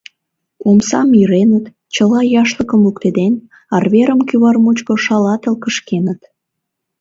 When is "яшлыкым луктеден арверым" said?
2.41-4.19